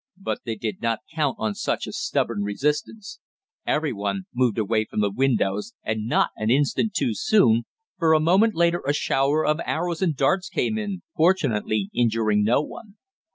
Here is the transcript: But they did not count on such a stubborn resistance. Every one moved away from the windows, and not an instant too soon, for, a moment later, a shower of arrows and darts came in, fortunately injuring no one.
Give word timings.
But 0.17 0.39
they 0.45 0.55
did 0.55 0.81
not 0.81 1.01
count 1.13 1.35
on 1.37 1.53
such 1.53 1.85
a 1.85 1.91
stubborn 1.93 2.41
resistance. 2.41 3.19
Every 3.67 3.93
one 3.93 4.23
moved 4.33 4.57
away 4.57 4.83
from 4.85 4.99
the 5.01 5.11
windows, 5.11 5.73
and 5.83 6.07
not 6.07 6.31
an 6.35 6.49
instant 6.49 6.95
too 6.95 7.13
soon, 7.13 7.65
for, 7.99 8.13
a 8.13 8.19
moment 8.19 8.55
later, 8.55 8.81
a 8.83 8.93
shower 8.93 9.45
of 9.45 9.59
arrows 9.63 10.01
and 10.01 10.17
darts 10.17 10.49
came 10.49 10.75
in, 10.79 11.03
fortunately 11.15 11.91
injuring 11.93 12.41
no 12.43 12.63
one. 12.63 12.95